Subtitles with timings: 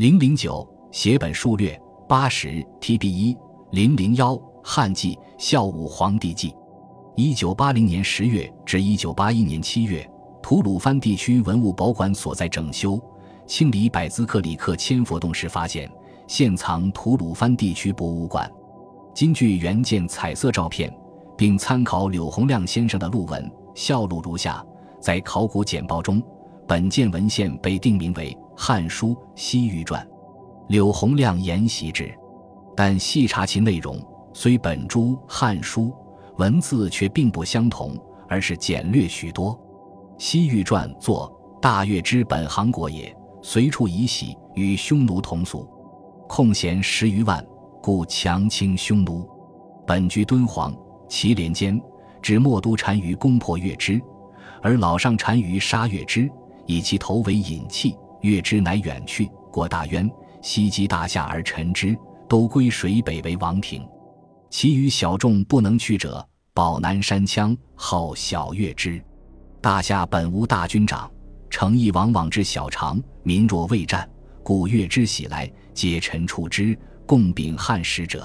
[0.00, 1.78] 零零九写本数略
[2.08, 3.36] 八十 TB 一
[3.70, 4.34] 零零幺
[4.64, 6.54] 汉纪孝武皇帝纪，
[7.16, 10.10] 一九八零年十月至一九八一年七月，
[10.42, 12.98] 吐鲁番地区文物保管所在整修
[13.46, 15.86] 清理百兹克里克千佛洞时发现，
[16.26, 18.50] 现藏吐鲁番地区博物馆。
[19.12, 20.90] 今据原件彩色照片，
[21.36, 24.64] 并参考柳洪亮先生的录文，校录如下：
[24.98, 26.22] 在考古简报中，
[26.66, 30.06] 本件文献被定名为《汉书·西域传》，
[30.68, 32.14] 柳洪亮沿袭之。
[32.76, 33.98] 但细查其内容，
[34.34, 35.84] 虽本诸《汉书》，
[36.36, 37.96] 文字却并不相同，
[38.28, 39.54] 而是简略许多。
[40.18, 45.66] 《西域传》作大月之本行国也，随处以喜，与匈奴同俗，
[46.28, 47.42] 空闲十余万。
[47.82, 49.26] 故强清匈奴，
[49.86, 50.76] 本居敦煌，
[51.08, 51.80] 祁连间，
[52.20, 53.98] 指墨都单于攻破月支，
[54.60, 56.30] 而老上单于杀月支，
[56.66, 60.10] 以其头为引器，月支乃远去，过大渊，
[60.42, 61.96] 西击大夏而臣之，
[62.28, 63.86] 都归水北为王庭。
[64.50, 69.02] 其余小众不能去者，保南山羌号小月支。
[69.60, 71.10] 大夏本无大军长，
[71.48, 74.08] 诚意往往之小长，民若未战，
[74.42, 76.78] 故月支喜来，皆臣处之。
[77.06, 78.24] 共秉汉使者，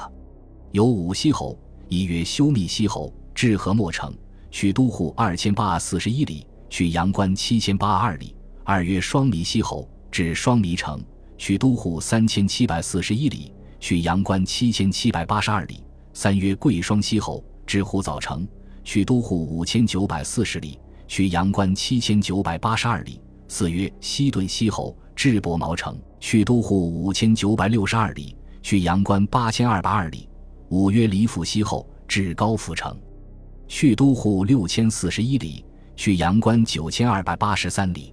[0.71, 4.13] 有武西侯，一曰修密西侯，至河莫城，
[4.51, 8.35] 取都护二千八四十一里，取阳关七千八二里；
[8.67, 10.99] 二曰双弥西侯，至双弥城，
[11.37, 15.75] 取都护三千七百四十一里，取阳关七千七百八十二里；
[16.13, 18.47] 三曰贵双西侯，至呼早城，
[18.83, 28.35] 取都护五千九百四十里，取阳关七千九百八十二里；四曰西顿西侯，至博毛城，取都护五千九百六十二里。
[28.63, 30.27] 去阳关八千二百二里，
[30.69, 32.99] 五曰离府西侯至高府城，
[33.67, 35.63] 去都护六千四十一里，
[35.95, 38.11] 去阳关九千二百八十三里，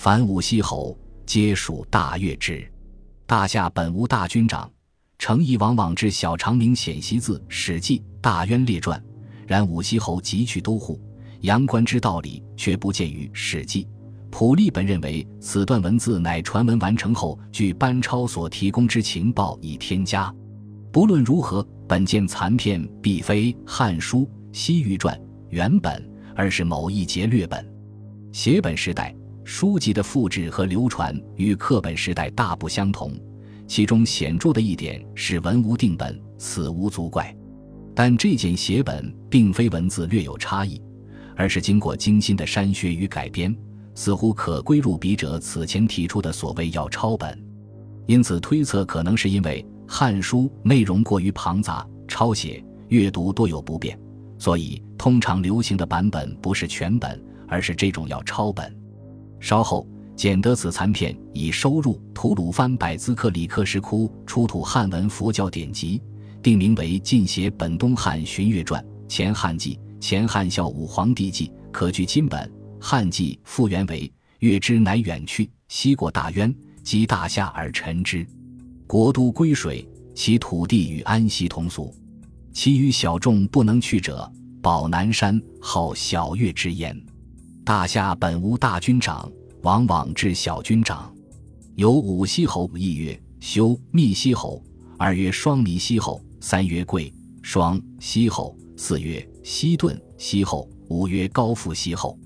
[0.00, 0.96] 凡五溪侯
[1.26, 2.64] 皆属大越之。
[3.26, 4.70] 大夏本无大军长，
[5.18, 8.96] 诚意往往至小长明显习字《史记·大渊列传》，
[9.44, 11.00] 然五溪侯即去都护、
[11.40, 13.84] 阳关之道理，却不见于《史记》。
[14.30, 20.32] 普利本认为此段文字乃传闻完成后，据班超所提供之情报已添加。
[20.92, 24.20] 不论如何，本件残片必非《汉书·
[24.52, 25.18] 西域传》
[25.50, 27.68] 原本，而是某一节略本。
[28.30, 29.12] 写本时代
[29.50, 33.18] 书籍的复制和流传与课本时代大不相同，
[33.66, 37.34] 其中显著的一点是文无定本，此无足怪。
[37.94, 40.78] 但这件写本并非文字略有差异，
[41.34, 43.56] 而是经过精心的删削与改编。
[43.94, 47.42] 似乎可归入笔者此前提出的所谓要抄本，
[48.04, 53.98] 因此推测可能是因为《汉书》内容过于庞杂，抄写阅读多有不便，
[54.38, 58.77] 所以通常流行的版本不是全本，而是这种要抄本。
[59.40, 66.02] 稍后捡得此残片，已收入吐鲁番百兹克里克石窟出土汉文佛教典籍，
[66.42, 72.50] 定名为《晋写本东汉荀悦传》《前汉纪》《前汉孝武皇帝纪》，可据今本。
[72.80, 76.54] 汉纪复原为月之乃远去，西过大渊，
[76.84, 78.24] 及大夏而臣之，
[78.86, 79.84] 国都归水，
[80.14, 81.92] 其土地与安西同俗。
[82.52, 84.30] 其余小众不能去者，
[84.62, 86.96] 保南山号小月之焉。
[87.68, 89.30] 大夏本无大军长，
[89.60, 91.14] 往往至小军长。
[91.76, 94.64] 有五西侯一曰修密西侯，
[94.96, 97.12] 二曰双弥西侯，三曰贵
[97.42, 102.18] 双西侯，四曰西顿西侯，五曰高富西侯。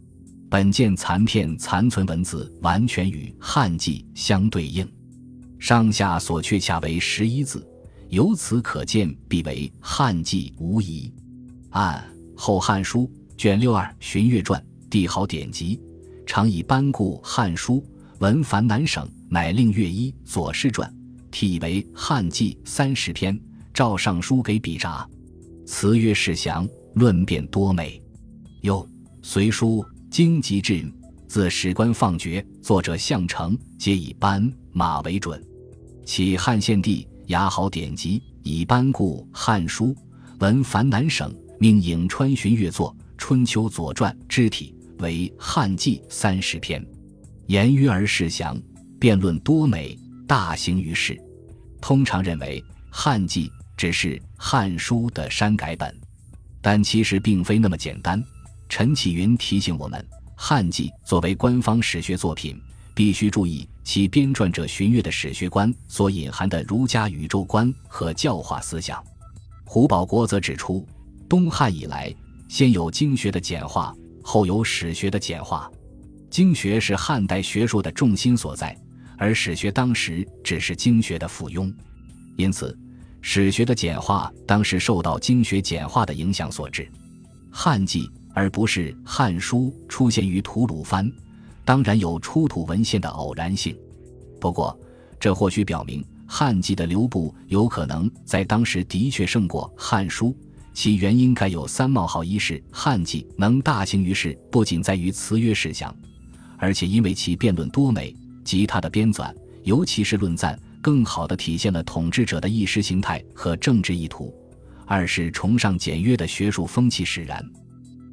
[0.48, 4.88] 本件残片残存文字完全与汉纪相对应，
[5.58, 7.68] 上下所缺恰为十一字，
[8.10, 11.12] 由此可见必为汉纪无疑。
[11.70, 11.98] 按
[12.40, 14.60] 《后汉书》卷六二《荀悦传》
[14.92, 15.80] 帝号典籍，
[16.26, 17.76] 常以班固《汉书》
[18.18, 20.86] 文繁南省，乃令乐一《左氏传》
[21.30, 23.40] 体为汉纪三十篇，
[23.72, 25.08] 照尚书给笔札，
[25.64, 27.98] 词曰世详，论辩多美。
[28.60, 28.86] 又
[29.22, 29.82] 隋书。
[30.10, 30.84] 荆棘志，
[31.26, 35.42] 自史官放厥，作者项成，皆以班马为准。
[36.04, 39.86] 启汉献帝雅好典籍，以班固《汉书》
[40.38, 46.82] 文繁南省，命颍川荀悦作《春秋左传》之体，为汉纪三十篇，
[47.48, 48.58] 言约而事详，
[48.98, 51.20] 辩论多美，大行于世。
[51.82, 55.94] 通常认为汉纪只是《汉书》的删改本，
[56.62, 58.22] 但其实并非那么简单。
[58.68, 60.00] 陈启云提醒我们，
[60.34, 62.58] 《汉纪》作为官方史学作品，
[62.94, 69.02] 必须注意其编撰者荀悦的史学观所隐含的儒家宇宙观和教化思想。
[69.64, 70.86] 胡保国则指出，
[71.28, 72.14] 东汉以来，
[72.48, 75.70] 先有经学的简化，后有史学的简化。
[76.30, 78.74] 经学是汉代学术的重心所在，
[79.18, 81.70] 而史学当时只是经学的附庸，
[82.36, 82.76] 因此
[83.20, 86.90] 史学的简化当时受到经学简化的影响所致。
[87.50, 91.12] 汉记而不是《汉书》出现于吐鲁番，
[91.66, 93.76] 当然有出土文献的偶然性。
[94.40, 94.74] 不过，
[95.20, 100.28] 这或许表明汉记的流布有可能在当时的确胜过《汉书》。
[100.74, 105.94] 其原因该有三：冒号一是汉记能大行于世，不仅在于词约事项，
[106.56, 108.14] 而且因为其辩论多美，
[108.44, 109.34] 及他的编纂，
[109.64, 114.32] 尤其是论赞，更好地体现了统治者的意识形态和政治意图；
[114.86, 117.44] 二是崇尚简约的学术风气使然。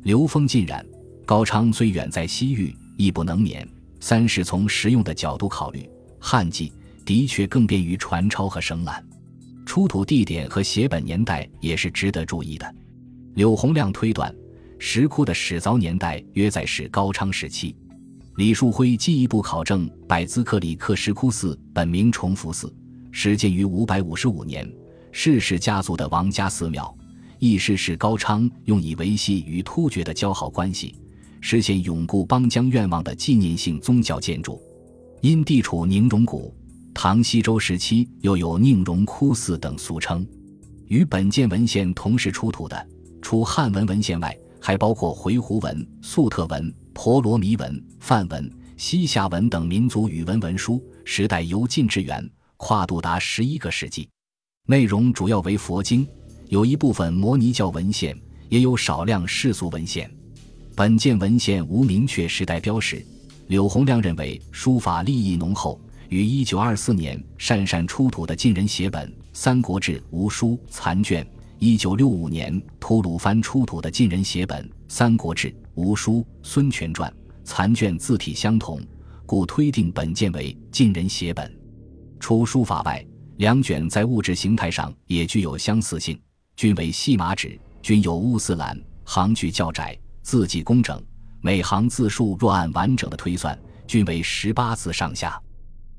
[0.03, 0.85] 流风浸染，
[1.25, 3.67] 高昌虽远在西域，亦不能免。
[4.01, 5.89] 三是从实用的角度考虑，
[6.19, 6.71] 汉记
[7.05, 9.05] 的确更便于传抄和省览。
[9.69, 12.75] 出土地点和写本年代也是值得注意的。
[13.35, 14.33] 柳洪亮推断，
[14.79, 17.77] 石窟的始凿年代约在是高昌时期。
[18.37, 22.75] 李树辉进一步考证，百兹克里克石窟寺本名崇福寺，
[23.11, 24.67] 始建于五百五十五年，
[25.11, 26.91] 世氏家族的王家寺庙。
[27.37, 30.95] 意是是高昌用以维系与突厥的交好关系，
[31.41, 34.59] 实现永固邦疆愿望的纪念性宗教建筑。
[35.21, 36.51] 因地处宁荣谷，
[37.01, 40.27] 唐西周时期又有宁荣窟寺等俗称。
[40.87, 42.87] 与本件文献同时出土的，
[43.21, 54.09] 除汉文文献外，还包括回鹘文、粟特文、婆罗弥文、梵文、西夏文等民族语文文书，时代由近至远，跨度达十一个世纪，
[54.67, 56.05] 内容主要为佛经。
[56.49, 58.13] 有一部分摩尼教文献，
[58.49, 60.13] 也有少量世俗文献。
[60.75, 63.01] 本件文献无明确时代标识。
[63.47, 65.79] 柳洪亮认为书法立意浓厚，
[66.09, 71.25] 与1924年鄯善出土的晋人写本《三国志·吴书》残卷
[71.59, 77.11] ，1965年吐鲁番出土的晋人写本《三国志·吴书·孙权传》
[77.43, 78.81] 残卷字体相同，
[79.27, 81.55] 故推定本件为晋人写本。
[82.19, 83.05] 除书法外，
[83.37, 86.19] 两卷在物质形态上也具有相似性。
[86.55, 90.99] 均为细麻纸，均有乌丝栏，行距较窄，字迹工整。
[91.39, 95.39] 每行字数若按完整的推算，均为十八字上下。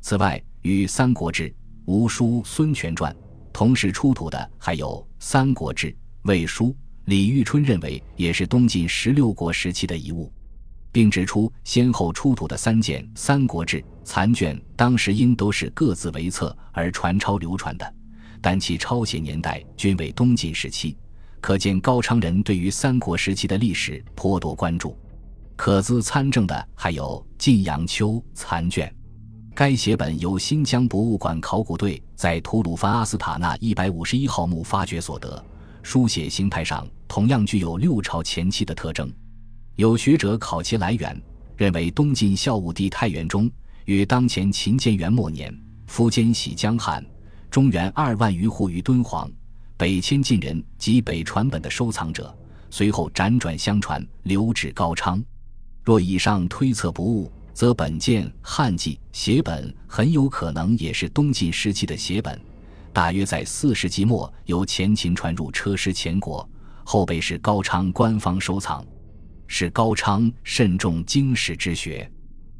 [0.01, 1.49] 此外，与《三国志·
[1.85, 3.13] 吴书·孙权传》
[3.53, 4.87] 同时出土的还有
[5.19, 5.89] 《三国志·
[6.23, 6.67] 魏书》。
[7.05, 10.33] 李玉春认为，也是东晋十六国时期的遗物，
[10.91, 17.95] 并指出先后出土的三件《三国志》残卷，当时应都是各自为册而传抄流传的。
[18.41, 20.97] 但其抄写年代均为东晋时期，
[21.41, 24.97] 可见高昌人对于三国时期的历史颇多关注。
[25.57, 28.95] 可资参证的还有《晋阳秋》残卷，
[29.55, 35.45] 该写本由新疆博物馆考古队在吐鲁番阿斯塔纳一百五十一号墓发掘所得，
[35.83, 39.13] 书写形态上同样具有六朝前期的特征。
[39.77, 41.21] 有学者考其来源，
[41.57, 43.51] 认为东晋孝武帝太元中
[43.85, 45.55] 与当前秦建元末年，
[45.89, 47.05] 苻坚喜江汉。
[47.51, 49.29] 中原二万余户于敦煌，
[49.77, 52.33] 北迁晋人及北传本的收藏者，
[52.71, 55.23] 随后辗转相传，流至高昌。
[55.83, 62.41] 若以上推测不误，则本件汉纪写本很有可能也是东晋时期的写本，
[62.93, 66.49] 大约在四世纪末由前秦传入车师前国，
[66.85, 68.85] 后被是高昌官方收藏。
[69.47, 72.09] 是高昌慎重经史之学，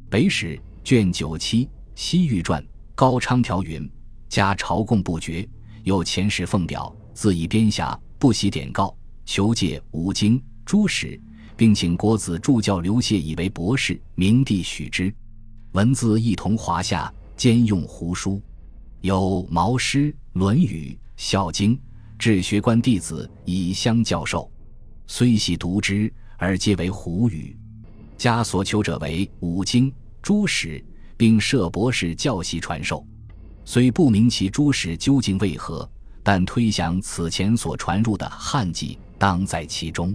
[0.09, 1.65] 《北史》卷九七
[1.95, 2.61] 《西域传》
[2.93, 3.89] 高昌条云。
[4.27, 5.47] 加朝贡不绝，
[5.83, 8.95] 有前史奉表，自以编下，不喜典告，
[9.25, 11.19] 求借五经诸史，
[11.61, 15.13] 并请国子助教刘谢以为博士，明帝许之。
[15.73, 18.41] 文字一同华夏，兼用胡书，
[19.01, 21.75] 有《毛诗》《论语》《孝经》，
[22.17, 24.51] 治学官弟子以相教授，
[25.05, 27.55] 虽系读之，而皆为胡语。
[28.17, 30.83] 家所求者为五经诸史，
[31.15, 33.05] 并设博士教习传授。
[33.65, 35.87] 虽不明其诸史究竟为何，
[36.23, 40.11] 但推想此前所传入的汉纪当在其中。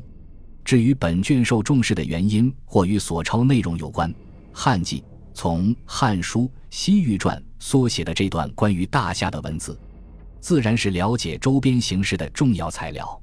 [0.67, 4.13] 至于本卷受重视的原因，或与所抄内容有关。
[4.53, 9.79] 汉记从《汉书·西域传》缩写的这段关于大夏的文字，
[10.41, 13.23] 自然是了解周边形势的重要材料。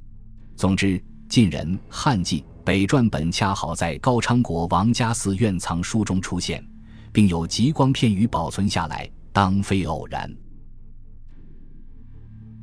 [0.56, 6.66] 总之，晋人汉记北传本恰好在高昌国王家寺院藏书中出现，
[7.12, 9.10] 并有极光片语保存下来。
[9.34, 10.34] 当非偶然。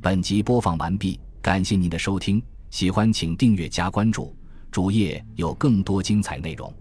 [0.01, 4.35] 本集播放完毕，感谢您的收听，喜欢请订阅加关注，
[4.71, 6.73] 主页有更多精彩内容。